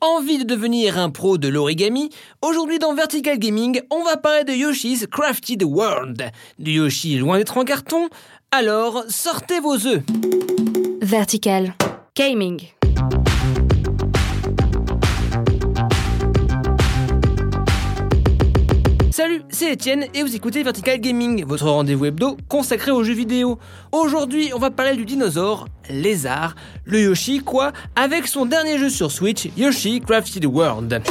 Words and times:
Envie 0.00 0.38
de 0.38 0.44
devenir 0.44 0.96
un 0.96 1.10
pro 1.10 1.38
de 1.38 1.48
l'origami? 1.48 2.10
Aujourd'hui 2.40 2.78
dans 2.78 2.94
Vertical 2.94 3.36
Gaming, 3.36 3.80
on 3.90 4.04
va 4.04 4.16
parler 4.16 4.44
de 4.44 4.52
Yoshi's 4.52 5.08
Crafted 5.10 5.64
World. 5.64 6.30
Du 6.60 6.70
Yoshi 6.70 7.18
loin 7.18 7.36
d'être 7.36 7.58
en 7.58 7.64
carton? 7.64 8.08
Alors, 8.52 9.02
sortez 9.08 9.58
vos 9.58 9.86
œufs 9.88 10.02
Vertical 11.02 11.74
Gaming. 12.14 12.77
Salut, 19.18 19.42
c'est 19.48 19.72
Étienne 19.72 20.04
et 20.14 20.22
vous 20.22 20.36
écoutez 20.36 20.62
Vertical 20.62 21.00
Gaming, 21.00 21.44
votre 21.44 21.68
rendez-vous 21.68 22.04
hebdo 22.04 22.36
consacré 22.46 22.92
aux 22.92 23.02
jeux 23.02 23.14
vidéo. 23.14 23.58
Aujourd'hui, 23.90 24.52
on 24.54 24.60
va 24.60 24.70
parler 24.70 24.94
du 24.94 25.04
dinosaure, 25.04 25.66
lézard, 25.90 26.54
le 26.84 27.00
Yoshi 27.00 27.40
quoi, 27.40 27.72
avec 27.96 28.28
son 28.28 28.46
dernier 28.46 28.78
jeu 28.78 28.88
sur 28.88 29.10
Switch, 29.10 29.48
Yoshi 29.56 30.00
Crafted 30.02 30.46
World. 30.46 31.02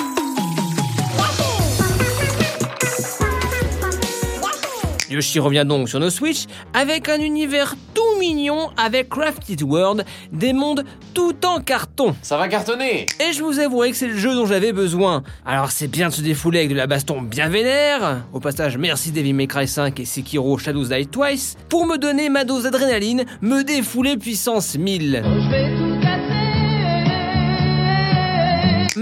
Yoshi 5.17 5.39
revient 5.39 5.66
donc 5.67 5.89
sur 5.89 5.99
nos 5.99 6.12
Switch 6.12 6.45
avec 6.76 7.09
un 7.09 7.20
univers 7.20 7.75
tout 7.95 8.20
mignon 8.20 8.70
avec 8.77 9.09
Crafted 9.09 9.63
World, 9.63 10.05
des 10.31 10.53
mondes 10.53 10.84
tout 11.16 11.35
en 11.44 11.59
carton. 11.59 12.16
Ça 12.21 12.38
va 12.38 12.48
cartonner 12.48 13.08
Et 13.20 13.34
je 13.34 13.41
vous 13.41 13.58
avouerai 13.58 13.89
que 13.89 13.98
c'est 13.98 14.08
le 14.08 14.16
jeu 14.16 14.35
dont 14.35 14.45
j'avais 14.45 14.73
besoin. 14.73 15.23
Alors 15.44 15.72
c'est 15.72 15.88
bien 15.88 16.09
de 16.09 16.13
se 16.13 16.22
défouler 16.22 16.59
avec 16.59 16.70
de 16.70 16.75
la 16.75 16.85
baston 16.85 17.22
bien 17.22 17.49
vénère. 17.49 18.25
Au 18.31 18.39
passage, 18.39 18.77
merci 18.77 19.11
Devil 19.11 19.34
May 19.34 19.48
Cry 19.48 19.67
5 19.67 19.99
et 19.99 20.05
Sekiro 20.05 20.59
Shadows 20.59 20.85
Die 20.85 21.08
Twice 21.08 21.58
pour 21.67 21.88
me 21.88 21.97
donner 21.97 22.30
ma 22.30 22.44
dose 22.44 22.63
d'adrénaline, 22.63 23.25
me 23.41 23.63
défouler 23.63 24.17
puissance 24.17 24.77
1000. 24.77 25.87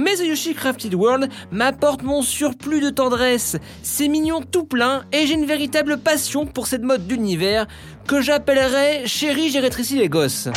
Mais 0.05 0.17
The 0.17 0.27
Yoshi 0.27 0.53
Crafted 0.53 0.93
World 0.93 1.29
m'apporte 1.51 2.03
mon 2.03 2.21
surplus 2.21 2.79
de 2.79 2.91
tendresse. 2.91 3.57
C'est 3.81 4.07
mignon 4.07 4.39
tout 4.39 4.63
plein 4.63 5.03
et 5.11 5.25
j'ai 5.25 5.33
une 5.33 5.47
véritable 5.47 5.97
passion 5.97 6.45
pour 6.45 6.67
cette 6.67 6.83
mode 6.83 7.07
d'univers 7.07 7.65
que 8.05 8.21
j'appellerais 8.21 9.07
Chérie, 9.07 9.49
j'ai 9.49 9.61
rétréci 9.61 9.97
les 9.97 10.07
gosses. 10.07 10.47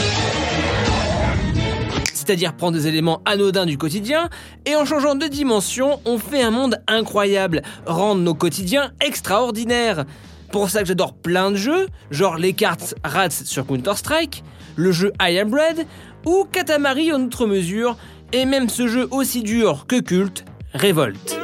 C'est-à-dire 2.12 2.54
prendre 2.56 2.76
des 2.76 2.88
éléments 2.88 3.22
anodins 3.24 3.64
du 3.64 3.78
quotidien 3.78 4.28
et 4.66 4.76
en 4.76 4.84
changeant 4.84 5.14
de 5.14 5.26
dimension, 5.26 5.98
on 6.04 6.18
fait 6.18 6.42
un 6.42 6.50
monde 6.50 6.82
incroyable, 6.86 7.62
rendre 7.86 8.20
nos 8.20 8.34
quotidiens 8.34 8.92
extraordinaires. 9.00 10.04
Pour 10.52 10.68
ça 10.68 10.80
que 10.82 10.88
j'adore 10.88 11.14
plein 11.14 11.52
de 11.52 11.56
jeux, 11.56 11.86
genre 12.10 12.36
les 12.36 12.52
cartes 12.52 12.94
Rats 13.02 13.30
sur 13.30 13.66
Counter-Strike, 13.66 14.44
le 14.76 14.92
jeu 14.92 15.10
I 15.22 15.38
Am 15.38 15.48
Bread 15.48 15.86
ou 16.26 16.44
Katamari 16.52 17.12
en 17.12 17.22
outre 17.22 17.46
mesure, 17.46 17.96
et 18.32 18.44
même 18.44 18.68
ce 18.68 18.86
jeu 18.86 19.08
aussi 19.10 19.42
dur 19.42 19.86
que 19.86 20.00
culte, 20.00 20.44
Révolte. 20.74 21.38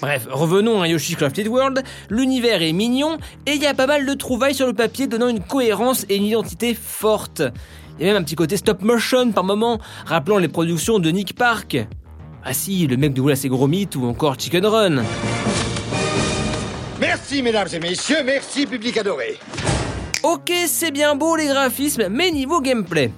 Bref, 0.00 0.28
revenons 0.30 0.82
à 0.82 0.88
Yoshi's 0.88 1.16
Crafted 1.16 1.48
World, 1.48 1.82
l'univers 2.10 2.62
est 2.62 2.72
mignon 2.72 3.18
et 3.46 3.52
il 3.54 3.62
y 3.62 3.66
a 3.66 3.74
pas 3.74 3.86
mal 3.86 4.06
de 4.06 4.14
trouvailles 4.14 4.54
sur 4.54 4.66
le 4.66 4.72
papier 4.72 5.06
donnant 5.06 5.28
une 5.28 5.40
cohérence 5.40 6.06
et 6.08 6.16
une 6.16 6.24
identité 6.24 6.74
forte. 6.74 7.42
Il 7.98 8.06
y 8.06 8.08
a 8.08 8.12
même 8.12 8.22
un 8.22 8.24
petit 8.24 8.36
côté 8.36 8.56
stop 8.56 8.82
motion 8.82 9.32
par 9.32 9.42
moment, 9.42 9.80
rappelant 10.04 10.38
les 10.38 10.48
productions 10.48 10.98
de 10.98 11.10
Nick 11.10 11.34
Park. 11.34 11.78
Ah 12.44 12.52
si, 12.52 12.86
le 12.86 12.96
mec 12.96 13.14
de 13.14 13.20
Wallace 13.20 13.44
et 13.44 13.48
Gromit 13.48 13.88
ou 13.96 14.06
encore 14.06 14.38
Chicken 14.38 14.64
Run. 14.64 15.02
Merci 17.00 17.42
mesdames 17.42 17.68
et 17.72 17.80
messieurs, 17.80 18.22
merci 18.24 18.66
public 18.66 18.96
adoré. 18.98 19.38
Ok, 20.28 20.52
c'est 20.66 20.90
bien 20.90 21.14
beau 21.14 21.36
les 21.36 21.46
graphismes, 21.46 22.08
mais 22.10 22.32
niveau 22.32 22.60
gameplay. 22.60 23.12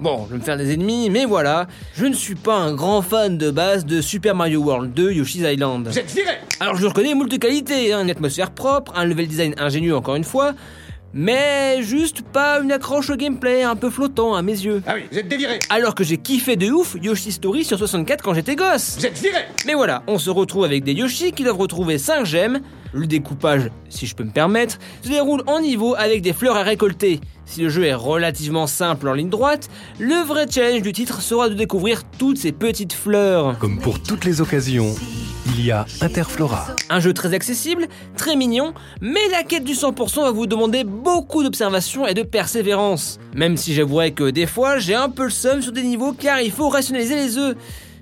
Bon, 0.00 0.24
je 0.24 0.32
vais 0.32 0.38
me 0.38 0.42
faire 0.42 0.56
des 0.56 0.72
ennemis, 0.72 1.10
mais 1.10 1.26
voilà, 1.26 1.66
je 1.94 2.06
ne 2.06 2.14
suis 2.14 2.36
pas 2.36 2.54
un 2.54 2.72
grand 2.72 3.02
fan 3.02 3.36
de 3.36 3.50
base 3.50 3.84
de 3.84 4.00
Super 4.00 4.34
Mario 4.34 4.62
World 4.62 4.94
2 4.94 5.12
Yoshi's 5.12 5.42
Island. 5.42 5.88
Vous 5.88 5.98
êtes 5.98 6.10
viré 6.10 6.38
Alors 6.58 6.76
je 6.76 6.86
reconnais 6.86 7.12
moult 7.12 7.38
qualités, 7.38 7.92
hein, 7.92 8.02
une 8.02 8.10
atmosphère 8.10 8.50
propre, 8.52 8.94
un 8.96 9.04
level 9.04 9.28
design 9.28 9.54
ingénieux 9.58 9.94
encore 9.94 10.16
une 10.16 10.24
fois, 10.24 10.54
mais 11.12 11.82
juste 11.82 12.22
pas 12.22 12.60
une 12.60 12.72
accroche 12.72 13.10
au 13.10 13.16
gameplay 13.16 13.62
un 13.62 13.76
peu 13.76 13.90
flottant 13.90 14.34
à 14.34 14.40
mes 14.40 14.52
yeux. 14.52 14.82
Ah 14.86 14.94
oui, 14.94 15.02
vous 15.12 15.18
êtes 15.18 15.28
déviré 15.28 15.58
Alors 15.68 15.94
que 15.94 16.02
j'ai 16.02 16.16
kiffé 16.16 16.56
de 16.56 16.70
ouf 16.70 16.96
Yoshi 17.02 17.30
Story 17.30 17.62
sur 17.62 17.76
64 17.76 18.24
quand 18.24 18.32
j'étais 18.32 18.56
gosse. 18.56 18.96
Vous 18.96 19.04
êtes 19.04 19.18
viré 19.18 19.40
Mais 19.66 19.74
voilà, 19.74 20.02
on 20.06 20.18
se 20.18 20.30
retrouve 20.30 20.64
avec 20.64 20.82
des 20.82 20.94
Yoshi 20.94 21.32
qui 21.32 21.44
doivent 21.44 21.58
retrouver 21.58 21.98
5 21.98 22.24
gemmes. 22.24 22.60
Le 22.92 23.06
découpage, 23.06 23.70
si 23.88 24.06
je 24.06 24.14
peux 24.14 24.24
me 24.24 24.30
permettre, 24.30 24.78
se 25.02 25.08
déroule 25.08 25.42
en 25.46 25.60
niveau 25.60 25.94
avec 25.96 26.22
des 26.22 26.32
fleurs 26.32 26.56
à 26.56 26.62
récolter. 26.62 27.20
Si 27.44 27.62
le 27.62 27.68
jeu 27.68 27.84
est 27.84 27.94
relativement 27.94 28.66
simple 28.66 29.08
en 29.08 29.14
ligne 29.14 29.30
droite, 29.30 29.68
le 29.98 30.24
vrai 30.26 30.46
challenge 30.50 30.82
du 30.82 30.92
titre 30.92 31.22
sera 31.22 31.48
de 31.48 31.54
découvrir 31.54 32.02
toutes 32.18 32.38
ces 32.38 32.52
petites 32.52 32.92
fleurs. 32.92 33.58
Comme 33.58 33.78
pour 33.78 34.02
toutes 34.02 34.24
les 34.24 34.40
occasions, 34.40 34.94
il 35.46 35.64
y 35.64 35.70
a 35.70 35.86
Interflora. 36.00 36.66
Un 36.90 37.00
jeu 37.00 37.14
très 37.14 37.34
accessible, 37.34 37.86
très 38.16 38.36
mignon, 38.36 38.74
mais 39.00 39.26
la 39.30 39.44
quête 39.44 39.64
du 39.64 39.72
100% 39.72 40.22
va 40.22 40.30
vous 40.30 40.46
demander 40.46 40.84
beaucoup 40.84 41.42
d'observation 41.42 42.06
et 42.06 42.14
de 42.14 42.22
persévérance. 42.22 43.18
Même 43.34 43.56
si 43.56 43.74
j'avouerai 43.74 44.12
que 44.12 44.30
des 44.30 44.46
fois, 44.46 44.78
j'ai 44.78 44.94
un 44.94 45.08
peu 45.08 45.24
le 45.24 45.30
seum 45.30 45.62
sur 45.62 45.72
des 45.72 45.82
niveaux 45.82 46.12
car 46.12 46.40
il 46.40 46.52
faut 46.52 46.68
rationaliser 46.68 47.16
les 47.16 47.38
œufs. 47.38 47.56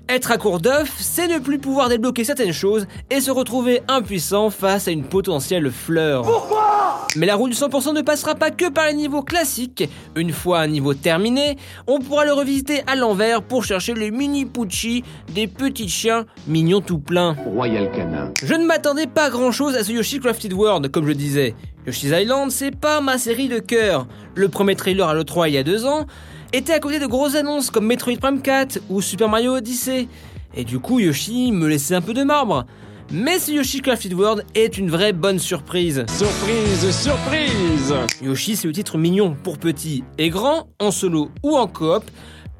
Être 0.09 0.31
à 0.31 0.37
court 0.37 0.61
d'œufs, 0.61 0.89
c'est 0.97 1.27
ne 1.27 1.37
plus 1.37 1.59
pouvoir 1.59 1.89
débloquer 1.89 2.23
certaines 2.23 2.53
choses 2.53 2.87
et 3.11 3.19
se 3.19 3.29
retrouver 3.29 3.81
impuissant 3.89 4.49
face 4.49 4.87
à 4.87 4.91
une 4.91 5.03
potentielle 5.03 5.69
fleur. 5.69 6.21
Pourquoi? 6.21 7.07
Mais 7.17 7.25
la 7.25 7.35
roue 7.35 7.49
du 7.49 7.55
100% 7.55 7.93
ne 7.93 8.01
passera 8.01 8.33
pas 8.33 8.49
que 8.49 8.69
par 8.69 8.85
les 8.85 8.93
niveaux 8.93 9.21
classiques. 9.21 9.89
Une 10.15 10.31
fois 10.31 10.61
un 10.61 10.67
niveau 10.67 10.93
terminé, 10.93 11.57
on 11.87 11.99
pourra 11.99 12.23
le 12.23 12.31
revisiter 12.31 12.83
à 12.87 12.95
l'envers 12.95 13.41
pour 13.41 13.65
chercher 13.65 13.95
les 13.95 14.09
mini 14.09 14.45
Pucci, 14.45 15.03
des 15.35 15.47
petits 15.47 15.89
chiens 15.89 16.25
mignons 16.47 16.79
tout 16.79 16.99
plein. 16.99 17.35
Royal 17.45 17.91
Canin. 17.91 18.31
Je 18.41 18.53
ne 18.53 18.65
m'attendais 18.65 19.07
pas 19.07 19.29
grand 19.29 19.51
chose 19.51 19.75
à 19.75 19.83
ce 19.83 19.91
Yoshi 19.91 20.21
Crafted 20.21 20.53
World, 20.53 20.89
comme 20.89 21.05
je 21.05 21.13
disais. 21.13 21.53
Yoshi's 21.85 22.11
Island, 22.13 22.51
c'est 22.51 22.75
pas 22.75 23.01
ma 23.01 23.17
série 23.17 23.49
de 23.49 23.59
cœur. 23.59 24.07
Le 24.35 24.47
premier 24.47 24.75
trailer 24.75 25.09
à 25.09 25.13
l'E3 25.13 25.49
il 25.49 25.53
y 25.55 25.57
a 25.57 25.63
deux 25.63 25.85
ans 25.85 26.05
était 26.53 26.73
à 26.73 26.79
côté 26.79 26.99
de 26.99 27.05
grosses 27.05 27.35
annonces 27.35 27.69
comme 27.69 27.85
Metroid 27.85 28.17
Prime 28.19 28.41
4 28.41 28.79
ou 28.89 29.01
Super 29.01 29.29
Mario 29.29 29.55
Odyssey. 29.57 30.07
Et 30.55 30.63
du 30.63 30.79
coup, 30.79 30.99
Yoshi 30.99 31.51
me 31.51 31.67
laissait 31.67 31.95
un 31.95 32.01
peu 32.01 32.13
de 32.13 32.23
marbre. 32.23 32.65
Mais 33.11 33.39
ce 33.39 33.51
Yoshi 33.51 33.81
Crafted 33.81 34.13
World 34.13 34.45
est 34.53 34.77
une 34.77 34.89
vraie 34.89 35.13
bonne 35.13 35.39
surprise. 35.39 36.05
Surprise, 36.09 36.91
surprise 36.91 37.93
Yoshi, 38.21 38.57
c'est 38.57 38.67
le 38.67 38.73
titre 38.73 38.97
mignon 38.97 39.35
pour 39.43 39.57
petits 39.57 40.03
et 40.17 40.29
grands, 40.29 40.67
en 40.79 40.91
solo 40.91 41.29
ou 41.41 41.55
en 41.55 41.67
coop, 41.67 42.03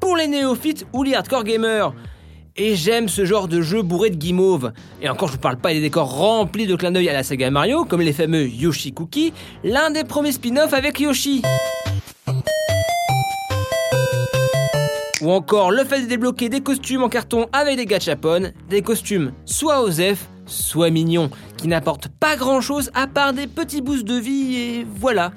pour 0.00 0.16
les 0.16 0.26
néophytes 0.26 0.86
ou 0.94 1.02
les 1.02 1.14
hardcore 1.14 1.44
gamers. 1.44 1.92
Et 2.56 2.76
j'aime 2.76 3.08
ce 3.08 3.24
genre 3.24 3.46
de 3.46 3.60
jeu 3.60 3.82
bourré 3.82 4.10
de 4.10 4.16
guimauve. 4.16 4.72
Et 5.02 5.08
encore, 5.08 5.28
je 5.28 5.34
vous 5.34 5.38
parle 5.38 5.58
pas 5.58 5.72
des 5.72 5.80
décors 5.80 6.16
remplis 6.16 6.66
de 6.66 6.74
clins 6.76 6.90
d'œil 6.90 7.08
à 7.08 7.12
la 7.12 7.22
saga 7.22 7.50
Mario, 7.50 7.84
comme 7.84 8.00
les 8.00 8.12
fameux 8.12 8.48
Yoshi 8.48 8.92
Cookie, 8.92 9.32
l'un 9.62 9.90
des 9.90 10.02
premiers 10.02 10.32
spin-offs 10.32 10.72
avec 10.72 10.98
Yoshi. 10.98 11.42
Ou 15.20 15.32
encore 15.32 15.72
le 15.72 15.84
fait 15.84 16.02
de 16.02 16.06
débloquer 16.06 16.48
des 16.48 16.60
costumes 16.60 17.02
en 17.02 17.08
carton 17.08 17.46
avec 17.52 17.76
des 17.76 17.86
gachapon, 17.86 18.52
des 18.68 18.82
costumes 18.82 19.32
soit 19.44 19.82
OSEF, 19.82 20.28
soit 20.46 20.90
mignons, 20.90 21.30
qui 21.56 21.66
n'apportent 21.66 22.08
pas 22.08 22.36
grand 22.36 22.60
chose 22.60 22.90
à 22.94 23.08
part 23.08 23.32
des 23.32 23.48
petits 23.48 23.80
boosts 23.80 24.04
de 24.04 24.14
vie 24.14 24.56
et 24.56 24.86
voilà. 24.88 25.32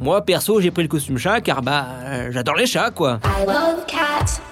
Moi 0.00 0.24
perso 0.24 0.60
j'ai 0.60 0.70
pris 0.70 0.82
le 0.82 0.88
costume 0.88 1.18
chat 1.18 1.40
car 1.42 1.62
bah 1.62 1.86
euh, 2.06 2.30
j'adore 2.32 2.56
les 2.56 2.66
chats 2.66 2.90
quoi. 2.90 3.20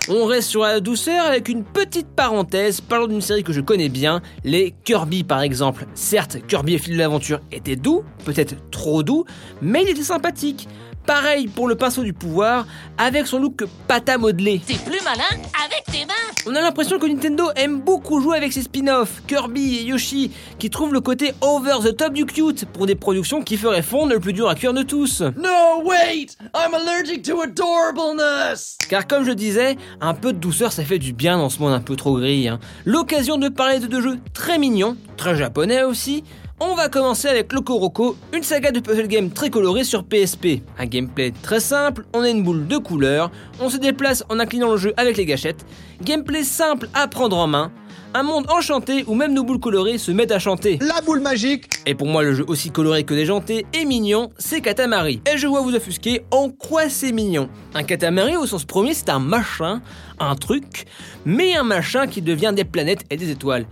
On 0.09 0.27
reste 0.27 0.49
sur 0.49 0.63
la 0.63 0.81
douceur 0.81 1.25
avec 1.27 1.49
une 1.49 1.65
petite 1.65 2.09
parenthèse 2.09 2.81
parlant 2.81 3.07
d'une 3.07 3.21
série 3.21 3.43
que 3.43 3.53
je 3.53 3.61
connais 3.61 3.89
bien, 3.89 4.21
les 4.45 4.75
Kirby 4.85 5.25
par 5.25 5.41
exemple. 5.41 5.87
Certes, 5.95 6.39
Kirby 6.47 6.75
et 6.75 6.79
fil 6.79 6.93
de 6.93 6.99
l'aventure 6.99 7.41
était 7.51 7.77
doux, 7.77 8.05
peut-être 8.25 8.55
trop 8.71 9.03
doux, 9.03 9.25
mais 9.63 9.83
il 9.83 9.89
était 9.89 10.03
sympathique. 10.03 10.69
Pareil 11.11 11.49
pour 11.49 11.67
le 11.67 11.75
pinceau 11.75 12.05
du 12.05 12.13
pouvoir, 12.13 12.69
avec 12.97 13.27
son 13.27 13.41
look 13.41 13.65
pata 13.89 14.17
modelé. 14.17 14.61
T'es 14.65 14.75
plus 14.75 15.03
malin 15.03 15.25
avec 15.67 15.83
tes 15.91 16.07
mains 16.07 16.13
On 16.47 16.55
a 16.55 16.61
l'impression 16.61 17.01
que 17.01 17.07
Nintendo 17.07 17.51
aime 17.57 17.81
beaucoup 17.81 18.21
jouer 18.21 18.37
avec 18.37 18.53
ses 18.53 18.63
spin-offs, 18.63 19.21
Kirby 19.27 19.79
et 19.79 19.83
Yoshi, 19.83 20.31
qui 20.61 20.71
trouvent 20.71 20.93
le 20.95 21.01
côté 21.01 21.35
over 21.41 21.79
the 21.83 21.97
top 21.97 22.13
du 22.13 22.27
cute 22.27 22.65
pour 22.67 22.87
des 22.87 22.95
productions 22.95 23.43
qui 23.43 23.57
feraient 23.57 23.83
fondre 23.83 24.13
le 24.13 24.21
plus 24.21 24.33
dur 24.33 24.49
à 24.49 24.55
cuire 24.55 24.73
de 24.73 24.85
tous. 24.85 25.21
No, 25.37 25.83
wait! 25.85 26.37
I'm 26.55 26.75
allergic 26.75 27.25
to 27.25 27.41
adorableness! 27.41 28.79
Car 28.89 29.09
comme 29.09 29.25
je 29.25 29.33
disais, 29.33 29.77
un 30.01 30.15
peu 30.15 30.33
de 30.33 30.39
douceur 30.39 30.71
ça 30.71 30.85
fait 30.85 31.01
du 31.01 31.13
bien 31.13 31.39
dans 31.39 31.49
ce 31.51 31.59
monde 31.59 31.73
un 31.73 31.81
peu 31.81 31.97
trop 31.97 32.19
gris. 32.19 32.47
hein. 32.47 32.61
L'occasion 32.85 33.37
de 33.37 33.49
parler 33.49 33.81
de 33.81 33.89
deux 33.89 34.01
jeux 34.01 34.21
très 34.33 34.59
mignons, 34.59 34.97
très 35.17 35.35
japonais 35.35 35.83
aussi. 35.83 36.23
On 36.63 36.75
va 36.75 36.91
commencer 36.91 37.27
avec 37.27 37.55
Loco 37.55 38.17
une 38.35 38.43
saga 38.43 38.71
de 38.71 38.81
puzzle 38.81 39.09
game 39.09 39.31
très 39.31 39.49
colorée 39.49 39.83
sur 39.83 40.05
PSP. 40.05 40.61
Un 40.79 40.85
gameplay 40.85 41.33
très 41.43 41.59
simple, 41.59 42.05
on 42.13 42.21
a 42.21 42.29
une 42.29 42.43
boule 42.43 42.67
de 42.67 42.77
couleurs, 42.77 43.31
on 43.61 43.71
se 43.71 43.79
déplace 43.79 44.25
en 44.29 44.39
inclinant 44.39 44.71
le 44.71 44.77
jeu 44.77 44.93
avec 44.99 45.17
les 45.17 45.25
gâchettes. 45.25 45.65
Gameplay 46.03 46.45
simple 46.45 46.91
à 46.93 47.09
prendre 47.09 47.39
en 47.39 47.47
main. 47.47 47.73
Un 48.13 48.25
monde 48.25 48.45
enchanté 48.51 49.05
où 49.07 49.15
même 49.15 49.33
nos 49.33 49.43
boules 49.43 49.59
colorées 49.59 49.97
se 49.97 50.11
mettent 50.11 50.33
à 50.33 50.39
chanter. 50.39 50.79
La 50.83 51.01
boule 51.01 51.21
magique 51.21 51.71
Et 51.87 51.95
pour 51.95 52.09
moi, 52.09 52.23
le 52.23 52.35
jeu 52.35 52.45
aussi 52.47 52.71
coloré 52.71 53.05
que 53.05 53.15
déjanté 53.15 53.65
et 53.73 53.87
mignon, 53.87 54.29
c'est 54.37 54.61
Katamari. 54.61 55.23
Et 55.33 55.39
je 55.39 55.47
vois 55.47 55.63
vous 55.63 55.75
offusquer, 55.75 56.21
en 56.31 56.51
quoi 56.51 56.91
c'est 56.91 57.13
mignon 57.13 57.49
Un 57.73 57.85
Katamari, 57.85 58.37
au 58.37 58.47
sens 58.47 58.67
premier, 58.67 58.93
c'est 58.93 59.09
un 59.09 59.19
machin, 59.19 59.81
un 60.19 60.35
truc, 60.35 60.85
mais 61.25 61.57
un 61.57 61.63
machin 61.63 62.07
qui 62.07 62.21
devient 62.21 62.53
des 62.55 62.65
planètes 62.65 63.07
et 63.09 63.17
des 63.17 63.31
étoiles. 63.31 63.65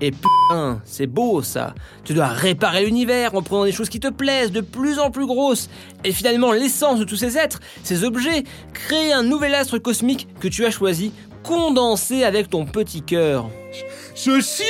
Et 0.00 0.10
putain, 0.10 0.80
c'est 0.84 1.06
beau 1.06 1.42
ça. 1.42 1.74
Tu 2.04 2.12
dois 2.14 2.26
réparer 2.26 2.84
l'univers 2.84 3.34
en 3.34 3.42
prenant 3.42 3.64
des 3.64 3.72
choses 3.72 3.88
qui 3.88 4.00
te 4.00 4.08
plaisent, 4.08 4.52
de 4.52 4.60
plus 4.60 4.98
en 4.98 5.10
plus 5.10 5.26
grosses. 5.26 5.70
Et 6.04 6.12
finalement, 6.12 6.52
l'essence 6.52 6.98
de 6.98 7.04
tous 7.04 7.16
ces 7.16 7.38
êtres, 7.38 7.60
ces 7.82 8.04
objets, 8.04 8.44
créer 8.72 9.12
un 9.12 9.22
nouvel 9.22 9.54
astre 9.54 9.78
cosmique 9.78 10.28
que 10.40 10.48
tu 10.48 10.64
as 10.66 10.70
choisi, 10.70 11.12
condensé 11.42 12.24
avec 12.24 12.50
ton 12.50 12.66
petit 12.66 13.02
cœur. 13.02 13.48
Ce 14.14 14.40
ciel 14.40 14.66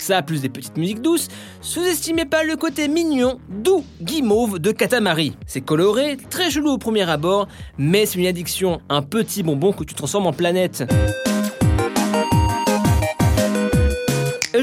Ça, 0.00 0.22
plus 0.22 0.42
des 0.42 0.48
petites 0.48 0.76
musiques 0.76 1.00
douces, 1.00 1.28
sous-estimez 1.60 2.24
pas 2.26 2.44
le 2.44 2.56
côté 2.56 2.88
mignon, 2.88 3.38
doux, 3.48 3.84
guimauve 4.02 4.58
de 4.58 4.72
Katamari. 4.72 5.36
C'est 5.46 5.60
coloré, 5.60 6.18
très 6.28 6.50
chelou 6.50 6.70
au 6.70 6.78
premier 6.78 7.08
abord, 7.08 7.48
mais 7.78 8.06
c'est 8.06 8.18
une 8.18 8.26
addiction, 8.26 8.80
un 8.88 9.02
petit 9.02 9.42
bonbon 9.42 9.72
que 9.72 9.84
tu 9.84 9.94
transformes 9.94 10.26
en 10.26 10.32
planète. 10.32 10.84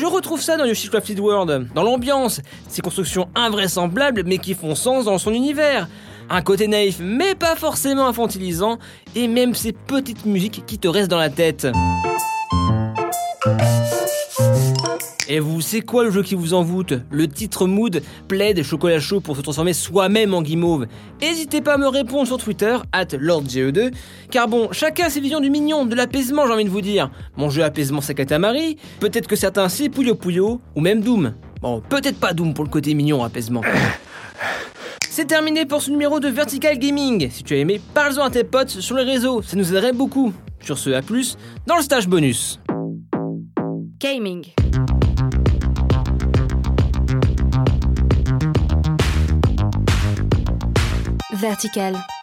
Retrouve 0.09 0.41
ça 0.41 0.57
dans 0.57 0.65
Yoshi 0.65 0.89
Crafted 0.89 1.19
World, 1.19 1.69
dans 1.73 1.83
l'ambiance, 1.83 2.41
ces 2.67 2.81
constructions 2.81 3.27
invraisemblables 3.35 4.23
mais 4.25 4.37
qui 4.37 4.53
font 4.53 4.75
sens 4.75 5.05
dans 5.05 5.17
son 5.17 5.31
univers. 5.31 5.87
Un 6.29 6.41
côté 6.41 6.67
naïf 6.67 6.97
mais 6.99 7.35
pas 7.35 7.55
forcément 7.55 8.07
infantilisant, 8.07 8.79
et 9.15 9.27
même 9.27 9.55
ces 9.55 9.71
petites 9.71 10.25
musiques 10.25 10.63
qui 10.65 10.77
te 10.77 10.87
restent 10.87 11.11
dans 11.11 11.17
la 11.17 11.29
tête. 11.29 11.67
Et 15.29 15.39
vous, 15.41 15.59
c'est 15.59 15.81
quoi 15.81 16.05
le 16.05 16.11
jeu 16.11 16.23
qui 16.23 16.35
vous 16.35 16.53
envoûte 16.53 16.93
Le 17.11 17.27
titre 17.27 17.67
Mood 17.67 18.01
plaide 18.29 18.63
chocolat 18.63 18.99
chaud 18.99 19.19
pour 19.19 19.35
se 19.35 19.41
transformer 19.41 19.73
soi-même 19.73 20.33
en 20.33 20.41
guimauve. 20.41 20.87
N'hésitez 21.21 21.59
pas 21.61 21.73
à 21.73 21.77
me 21.77 21.87
répondre 21.87 22.25
sur 22.25 22.37
Twitter, 22.37 22.77
at 22.93 23.05
LordGE2, 23.05 23.91
car 24.31 24.47
bon, 24.47 24.69
chacun 24.71 25.05
a 25.05 25.09
ses 25.09 25.19
visions 25.19 25.41
du 25.41 25.49
mignon, 25.49 25.85
de 25.85 25.95
l'apaisement, 25.95 26.47
j'ai 26.47 26.53
envie 26.53 26.63
de 26.63 26.69
vous 26.69 26.81
dire. 26.81 27.11
Mon 27.35 27.49
jeu 27.49 27.63
apaisement, 27.63 27.99
c'est 27.99 28.15
Katamari, 28.15 28.77
peut-être 29.01 29.27
que 29.27 29.35
certains 29.35 29.67
c'est 29.67 29.89
Puyo 29.89 30.15
Puyo, 30.15 30.61
ou 30.75 30.81
même 30.81 31.01
Doom. 31.01 31.33
Bon, 31.61 31.81
peut-être 31.81 32.19
pas 32.19 32.33
Doom 32.33 32.53
pour 32.53 32.63
le 32.63 32.69
côté 32.69 32.93
mignon 32.93 33.23
apaisement. 33.23 33.61
C'est 35.09 35.25
terminé 35.25 35.65
pour 35.65 35.81
ce 35.81 35.89
numéro 35.89 36.19
de 36.19 36.27
Vertical 36.27 36.77
Gaming. 36.77 37.31
Si 37.31 37.43
tu 37.43 37.55
as 37.55 37.57
aimé, 37.57 37.81
parle-en 37.95 38.25
à 38.25 38.29
tes 38.29 38.43
potes 38.43 38.69
sur 38.69 38.95
les 38.95 39.03
réseaux, 39.03 39.41
ça 39.41 39.57
nous 39.57 39.73
aiderait 39.73 39.91
beaucoup. 39.91 40.31
Sur 40.61 40.77
ce, 40.77 40.91
à 40.91 41.01
plus 41.01 41.37
dans 41.65 41.75
le 41.75 41.81
stage 41.81 42.07
bonus. 42.07 42.59
Gaming. 43.99 44.45
Vertical. 51.39 52.16